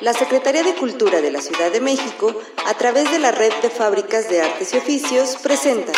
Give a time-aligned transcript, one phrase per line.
[0.00, 2.34] la Secretaría de Cultura de la Ciudad de México,
[2.66, 5.92] a través de la Red de Fábricas de Artes y Oficios, presenta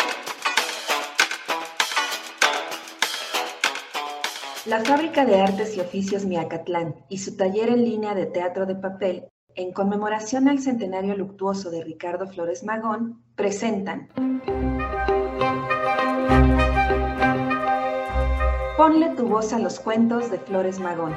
[4.65, 8.75] La Fábrica de Artes y Oficios Miacatlán y su taller en línea de teatro de
[8.75, 9.25] papel,
[9.55, 14.09] en conmemoración al centenario luctuoso de Ricardo Flores Magón, presentan
[18.77, 21.15] Ponle tu voz a los cuentos de Flores Magón.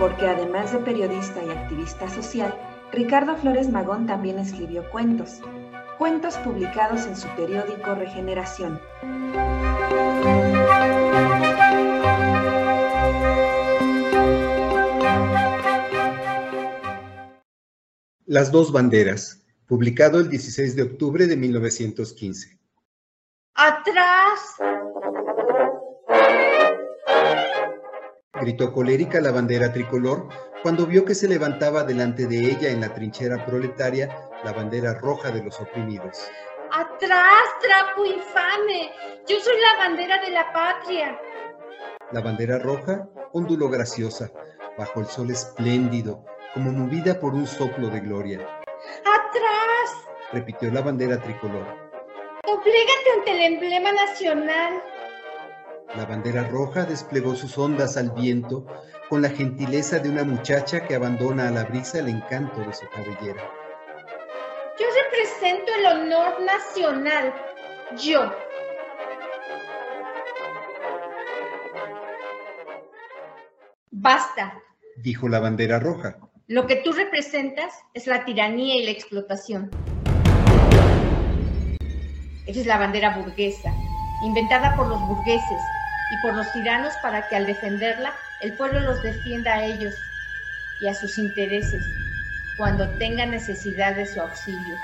[0.00, 2.58] Porque además de periodista y activista social,
[2.90, 5.42] Ricardo Flores Magón también escribió cuentos,
[5.98, 8.80] cuentos publicados en su periódico Regeneración.
[18.24, 22.58] Las dos banderas, publicado el 16 de octubre de 1915.
[23.52, 24.56] ¡Atrás!
[28.40, 30.28] Gritó colérica la bandera tricolor
[30.62, 34.08] cuando vio que se levantaba delante de ella en la trinchera proletaria
[34.44, 36.26] la bandera roja de los oprimidos.
[36.72, 38.90] ¡Atrás, trapo infame!
[39.28, 41.20] Yo soy la bandera de la patria.
[42.12, 44.30] La bandera roja onduló graciosa,
[44.78, 48.38] bajo el sol espléndido, como movida por un soplo de gloria.
[48.38, 50.06] ¡Atrás!
[50.32, 51.66] Repitió la bandera tricolor.
[52.46, 54.82] Oblégate ante el emblema nacional.
[55.96, 58.64] La bandera roja desplegó sus ondas al viento
[59.08, 62.88] con la gentileza de una muchacha que abandona a la brisa el encanto de su
[62.90, 63.42] cabellera.
[64.78, 67.34] Yo represento el honor nacional.
[68.00, 68.32] Yo.
[73.90, 74.62] Basta.
[74.98, 76.18] Dijo la bandera roja.
[76.46, 79.70] Lo que tú representas es la tiranía y la explotación.
[82.46, 83.72] Eres la bandera burguesa,
[84.24, 85.60] inventada por los burgueses
[86.10, 89.94] y por los tiranos para que al defenderla el pueblo los defienda a ellos
[90.80, 91.84] y a sus intereses
[92.56, 94.76] cuando tenga necesidad de su auxilio.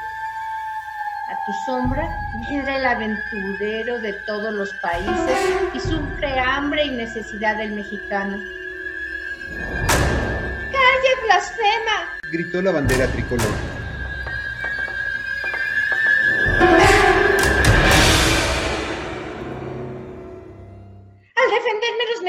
[1.28, 2.08] A tu sombra
[2.48, 5.38] mira el aventurero de todos los países
[5.74, 8.38] y sufre hambre y necesidad del mexicano.
[10.72, 12.18] ¡Calle blasfema!
[12.30, 13.75] Gritó la bandera tricolor.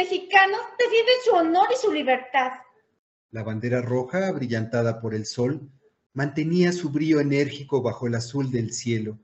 [0.08, 2.52] Mexicanos, defienden su honor y su libertad.
[3.32, 5.70] La bandera roja, brillantada por el sol,
[6.14, 9.20] mantenía su brillo enérgico bajo el azul del cielo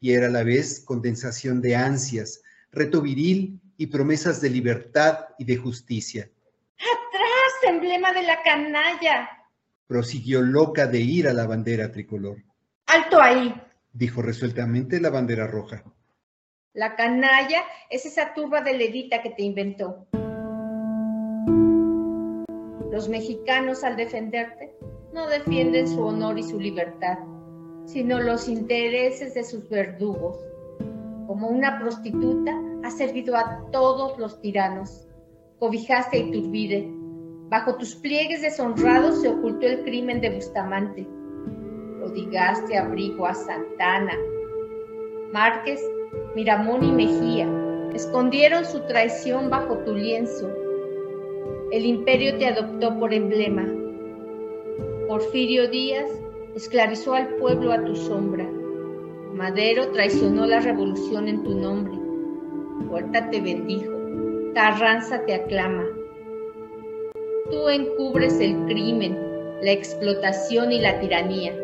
[0.00, 5.44] y era a la vez condensación de ansias, reto viril y promesas de libertad y
[5.44, 6.30] de justicia.
[6.76, 9.28] ¡Atrás, emblema de la canalla!
[9.88, 12.38] Prosiguió loca de ir a la bandera tricolor.
[12.86, 13.52] ¡Alto ahí!
[13.92, 15.82] Dijo resueltamente la bandera roja.
[16.74, 20.06] La canalla es esa turba de levita que te inventó.
[22.90, 24.74] Los mexicanos al defenderte
[25.12, 27.18] no defienden su honor y su libertad,
[27.84, 30.38] sino los intereses de sus verdugos.
[31.26, 35.06] Como una prostituta, has servido a todos los tiranos.
[35.58, 36.90] Cobijaste a Iturbide.
[37.50, 41.06] Bajo tus pliegues deshonrados se ocultó el crimen de Bustamante.
[41.98, 44.14] Prodigaste abrigo a Santana.
[45.32, 45.80] Márquez,
[46.34, 47.48] Miramón y Mejía
[47.94, 50.48] escondieron su traición bajo tu lienzo.
[51.70, 53.68] El imperio te adoptó por emblema.
[55.06, 56.10] Porfirio Díaz
[56.54, 58.48] esclavizó al pueblo a tu sombra.
[59.34, 61.92] Madero traicionó la revolución en tu nombre.
[62.88, 63.92] Huerta te bendijo.
[64.54, 65.84] Carranza te aclama.
[67.50, 69.18] Tú encubres el crimen,
[69.60, 71.54] la explotación y la tiranía.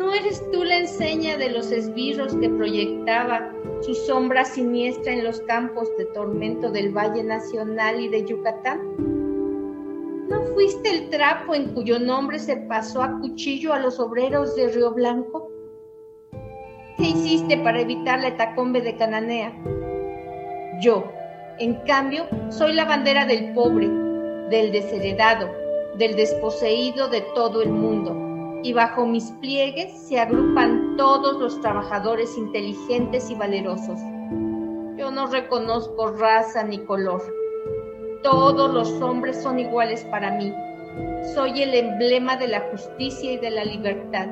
[0.00, 3.52] ¿No eres tú la enseña de los esbirros que proyectaba
[3.82, 8.80] su sombra siniestra en los campos de tormento del Valle Nacional y de Yucatán?
[10.30, 14.68] ¿No fuiste el trapo en cuyo nombre se pasó a cuchillo a los obreros de
[14.68, 15.50] Río Blanco?
[16.96, 19.52] ¿Qué hiciste para evitar la hetacombe de Cananea?
[20.80, 21.12] Yo,
[21.58, 23.86] en cambio, soy la bandera del pobre,
[24.48, 25.50] del desheredado,
[25.98, 28.19] del desposeído de todo el mundo
[28.62, 33.98] y bajo mis pliegues se agrupan todos los trabajadores inteligentes y valerosos.
[34.96, 37.22] Yo no reconozco raza ni color.
[38.22, 40.52] Todos los hombres son iguales para mí.
[41.34, 44.28] Soy el emblema de la justicia y de la libertad.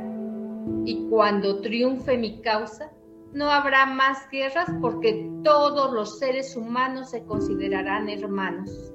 [0.85, 2.93] Y cuando triunfe mi causa,
[3.33, 8.93] no habrá más guerras porque todos los seres humanos se considerarán hermanos.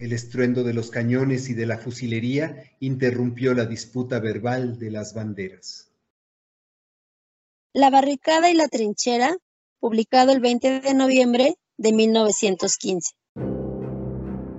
[0.00, 5.12] El estruendo de los cañones y de la fusilería interrumpió la disputa verbal de las
[5.12, 5.90] banderas.
[7.74, 9.36] La barricada y la trinchera,
[9.78, 13.12] publicado el 20 de noviembre de 1915.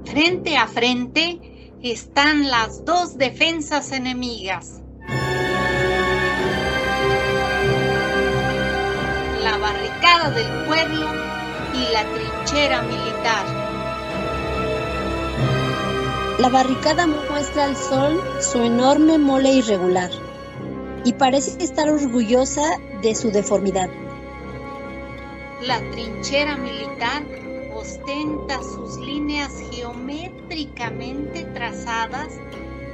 [0.06, 1.40] Frente a frente
[1.82, 4.84] están las dos defensas enemigas.
[9.44, 11.08] La barricada del pueblo
[11.74, 13.61] y la trinchera militar.
[16.42, 20.10] La barricada muestra al sol su enorme mole irregular
[21.06, 22.64] y parece estar orgullosa
[23.04, 23.92] de su deformidad.
[25.62, 27.22] La trinchera militar
[27.76, 32.30] ostenta sus líneas geométricamente trazadas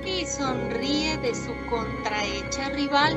[0.05, 3.15] y sonríe de su contrahecha rival.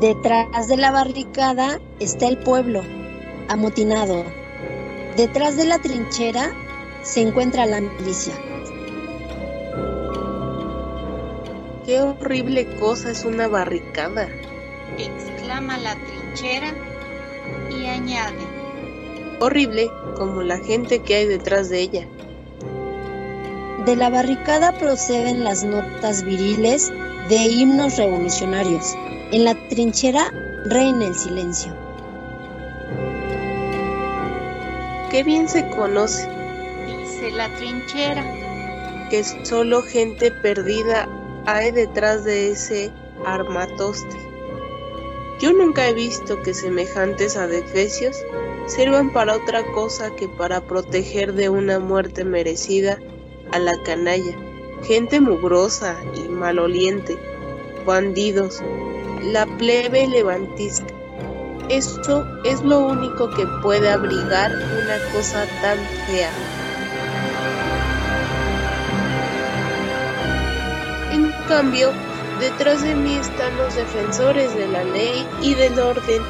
[0.00, 2.82] Detrás de la barricada está el pueblo,
[3.48, 4.22] amotinado.
[5.16, 6.52] Detrás de la trinchera
[7.04, 8.34] se encuentra la milicia.
[11.84, 14.26] Qué horrible cosa es una barricada,
[14.98, 16.72] exclama la trinchera
[17.70, 18.38] y añade.
[19.38, 22.08] Horrible como la gente que hay detrás de ella.
[23.84, 26.90] De la barricada proceden las notas viriles
[27.28, 28.94] de himnos revolucionarios.
[29.30, 30.32] En la trinchera
[30.64, 31.74] reina el silencio.
[35.10, 36.26] Qué bien se conoce,
[37.30, 38.24] la trinchera,
[39.10, 41.08] que solo gente perdida
[41.46, 42.90] hay detrás de ese
[43.24, 44.16] armatoste.
[45.40, 48.16] Yo nunca he visto que semejantes adefesios
[48.66, 52.98] sirvan para otra cosa que para proteger de una muerte merecida
[53.52, 54.36] a la canalla,
[54.84, 57.18] gente mugrosa y maloliente,
[57.84, 58.62] bandidos,
[59.22, 60.86] la plebe levantisca.
[61.68, 66.30] Esto es lo único que puede abrigar una cosa tan fea.
[71.46, 71.92] Cambio,
[72.40, 76.22] detrás de mí están los defensores de la ley y del orden,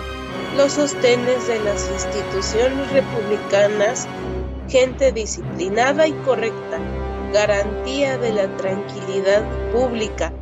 [0.57, 4.07] los sostenes de las instituciones republicanas,
[4.69, 6.79] gente disciplinada y correcta,
[7.33, 10.33] garantía de la tranquilidad pública,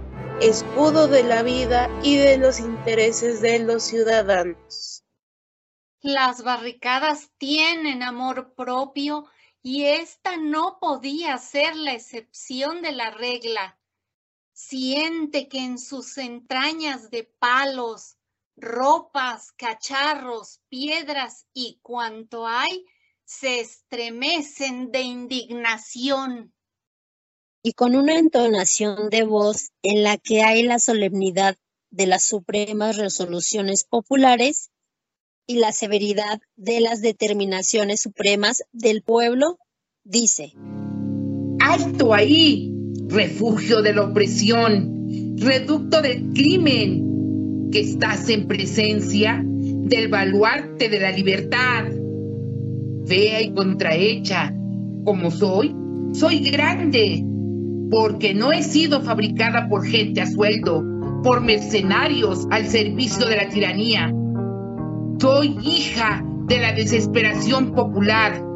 [0.41, 5.05] escudo de la vida y de los intereses de los ciudadanos.
[6.01, 9.27] Las barricadas tienen amor propio
[9.63, 13.79] y esta no podía ser la excepción de la regla.
[14.69, 18.17] Siente que en sus entrañas de palos,
[18.57, 22.85] ropas, cacharros, piedras y cuanto hay,
[23.25, 26.55] se estremecen de indignación
[27.63, 31.57] y con una entonación de voz en la que hay la solemnidad
[31.91, 34.71] de las supremas resoluciones populares
[35.47, 39.59] y la severidad de las determinaciones supremas del pueblo,
[40.03, 40.55] dice,
[41.61, 42.72] ¡Alto ahí!
[43.13, 51.13] Refugio de la opresión, reducto del crimen, que estás en presencia del baluarte de la
[51.13, 51.85] libertad.
[53.05, 54.55] Fea y contrahecha,
[55.05, 55.75] como soy,
[56.15, 57.23] soy grande,
[57.91, 60.83] porque no he sido fabricada por gente a sueldo,
[61.23, 64.11] por mercenarios al servicio de la tiranía.
[65.21, 68.52] Soy hija de la desesperación popular.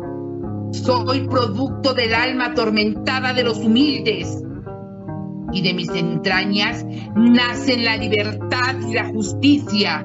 [0.73, 4.43] Soy producto del alma atormentada de los humildes.
[5.53, 6.85] Y de mis entrañas
[7.15, 10.05] nacen la libertad y la justicia.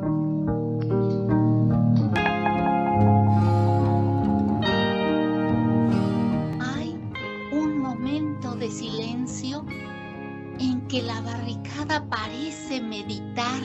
[10.91, 13.61] que la barricada parece meditar.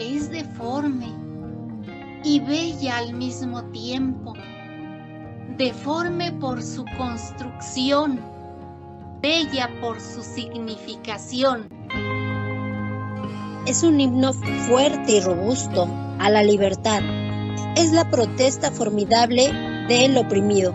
[0.00, 1.12] Es deforme
[2.24, 4.32] y bella al mismo tiempo.
[5.56, 8.20] Deforme por su construcción,
[9.20, 11.68] bella por su significación.
[13.66, 17.02] Es un himno fuerte y robusto a la libertad.
[17.76, 19.52] Es la protesta formidable
[19.88, 20.74] del oprimido.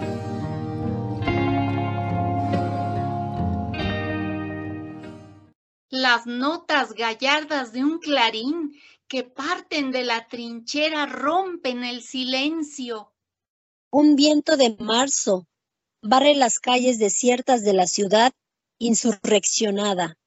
[5.89, 8.74] las notas gallardas de un clarín
[9.07, 13.12] que parten de la trinchera rompen el silencio.
[13.91, 15.48] Un viento de marzo
[16.01, 18.34] barre las calles desiertas de la ciudad
[18.79, 20.17] insurreccionada.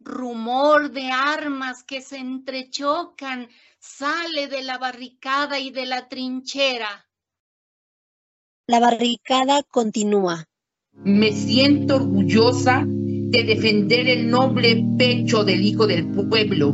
[0.00, 7.06] Rumor de armas que se entrechocan sale de la barricada y de la trinchera.
[8.66, 10.46] La barricada continúa.
[10.92, 16.70] Me siento orgullosa de defender el noble pecho del hijo del pueblo.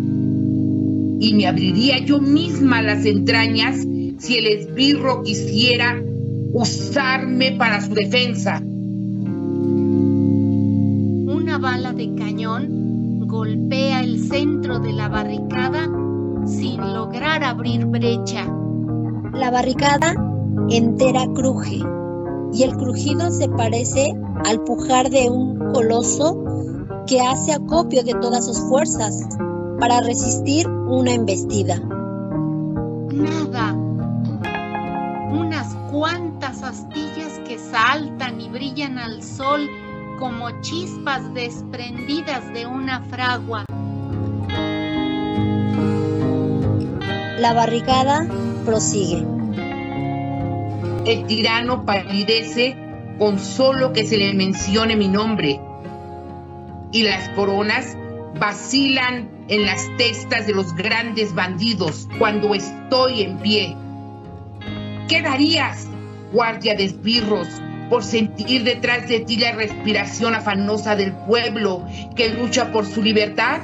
[1.20, 3.84] Y me abriría yo misma las entrañas
[4.20, 5.98] si el esbirro quisiera
[6.52, 8.60] usarme para su defensa.
[11.26, 15.88] Una bala de cañón golpea el centro de la barricada
[16.46, 18.44] sin lograr abrir brecha.
[19.32, 20.14] La barricada
[20.68, 21.80] entera cruje
[22.52, 24.12] y el crujido se parece
[24.44, 26.44] al pujar de un coloso
[27.06, 29.26] que hace acopio de todas sus fuerzas
[29.78, 31.80] para resistir una embestida.
[33.12, 33.79] Nada.
[35.30, 39.68] Unas cuantas astillas que saltan y brillan al sol
[40.18, 43.64] como chispas desprendidas de una fragua.
[47.38, 48.26] La barricada
[48.64, 49.24] prosigue.
[51.06, 52.76] El tirano palidece
[53.18, 55.60] con solo que se le mencione mi nombre.
[56.92, 57.96] Y las coronas
[58.38, 63.76] vacilan en las testas de los grandes bandidos cuando estoy en pie.
[65.10, 65.88] ¿Qué darías,
[66.32, 67.48] guardia de esbirros,
[67.88, 73.58] por sentir detrás de ti la respiración afanosa del pueblo que lucha por su libertad?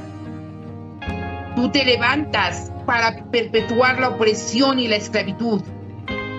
[1.55, 5.63] Tú te levantas para perpetuar la opresión y la esclavitud.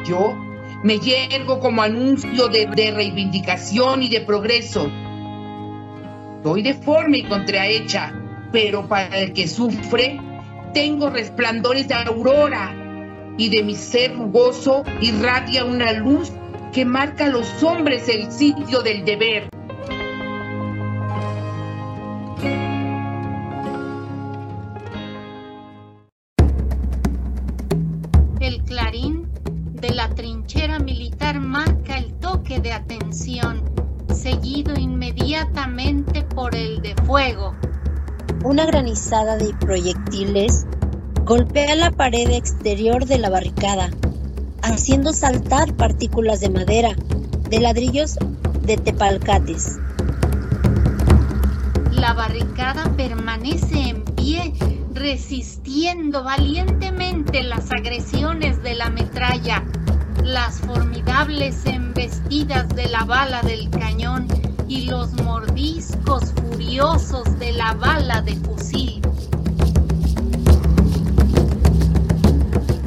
[0.05, 0.35] Yo
[0.83, 4.91] me yergo como anuncio de, de reivindicación y de progreso.
[6.43, 8.11] Soy deforme y contrahecha,
[8.51, 10.19] pero para el que sufre,
[10.73, 12.86] tengo resplandores de aurora
[13.37, 16.31] y de mi ser rugoso irradia una luz
[16.73, 19.49] que marca a los hombres el sitio del deber.
[28.39, 29.27] El clarín
[29.73, 33.63] de la trinchera militar marca el toque de atención,
[34.13, 37.55] seguido inmediatamente por el de fuego.
[38.43, 40.65] Una granizada de proyectiles
[41.27, 43.89] golpea la pared exterior de la barricada,
[44.63, 46.95] haciendo saltar partículas de madera,
[47.49, 48.15] de ladrillos
[48.61, 49.77] de tepalcates.
[51.91, 54.53] La barricada permanece en pie,
[54.93, 59.65] resistiendo valientemente las agresiones de la metralla,
[60.23, 64.29] las formidables embestidas de la bala del cañón
[64.69, 69.06] y los mordiscos furiosos de la bala de fusil.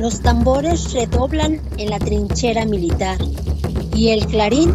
[0.00, 3.18] Los tambores redoblan en la trinchera militar
[3.94, 4.74] y el clarín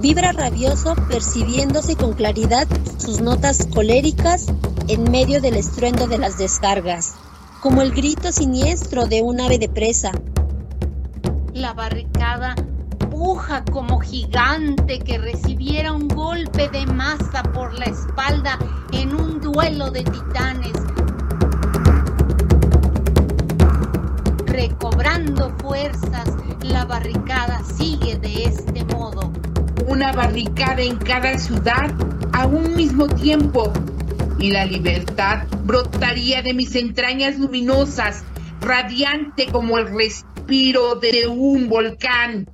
[0.00, 4.46] vibra rabioso percibiéndose con claridad sus notas coléricas
[4.86, 7.14] en medio del estruendo de las descargas,
[7.60, 10.12] como el grito siniestro de un ave de presa.
[11.52, 12.54] La barricada
[13.10, 18.56] puja como gigante que recibiera un golpe de masa por la espalda
[18.92, 20.76] en un duelo de titanes.
[24.52, 26.28] Recobrando fuerzas,
[26.62, 29.32] la barricada sigue de este modo.
[29.88, 31.90] Una barricada en cada ciudad
[32.34, 33.72] a un mismo tiempo
[34.38, 38.24] y la libertad brotaría de mis entrañas luminosas,
[38.60, 42.46] radiante como el respiro de un volcán.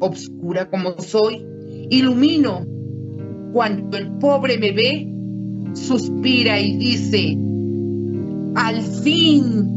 [0.00, 1.46] Obscura como soy,
[1.88, 2.66] ilumino.
[3.52, 5.06] Cuando el pobre me ve,
[5.74, 7.36] suspira y dice,
[8.54, 9.68] al fin.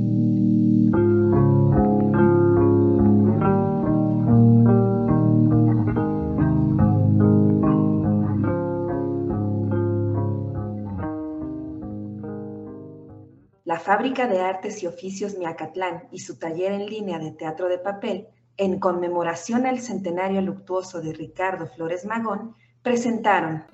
[13.64, 17.78] La Fábrica de Artes y Oficios Miacatlán y su taller en línea de teatro de
[17.78, 18.28] papel,
[18.58, 23.66] en conmemoración al centenario luctuoso de Ricardo Flores Magón, presentaron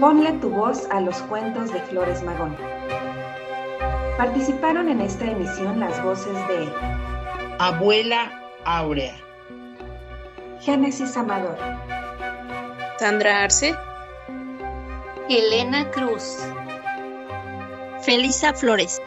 [0.00, 2.56] Ponle tu voz a los cuentos de Flores Magón.
[4.16, 6.72] Participaron en esta emisión las voces de
[7.58, 8.30] Abuela
[8.64, 9.16] Áurea,
[10.60, 11.58] Génesis Amador,
[13.00, 13.74] Sandra Arce,
[15.28, 16.38] Elena Cruz,
[18.02, 19.02] Felisa Flores,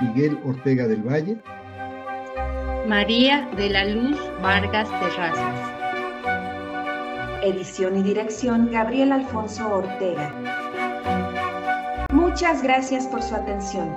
[0.00, 1.38] Miguel Ortega del Valle,
[2.86, 5.73] María de la Luz Vargas Terrazas.
[7.44, 10.32] Edición y dirección Gabriel Alfonso Ortega.
[12.12, 13.94] Muchas gracias por su atención.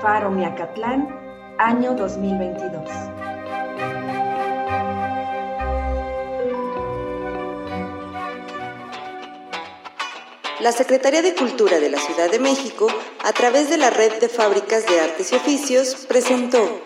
[0.00, 1.08] Faro Miacatlán,
[1.58, 2.90] año 2022.
[10.60, 12.88] La Secretaría de Cultura de la Ciudad de México,
[13.24, 16.80] a través de la Red de Fábricas de Artes y Oficios, presentó